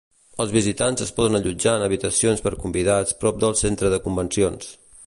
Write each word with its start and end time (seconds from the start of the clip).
Els 0.43 0.53
visitants 0.53 1.03
es 1.05 1.13
poden 1.19 1.39
allotjar 1.41 1.75
en 1.81 1.85
habitacions 1.89 2.43
per 2.47 2.55
convidats 2.65 3.19
prop 3.25 3.41
del 3.45 3.57
centre 3.65 3.95
de 3.97 4.03
convencions. 4.09 4.77